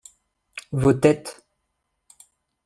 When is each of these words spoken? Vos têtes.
Vos 0.81 0.95
têtes. 1.03 1.35